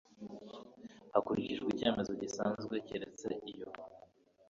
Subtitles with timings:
[1.13, 3.67] hakurikijwe icyemezo gisanzwe keretse iyo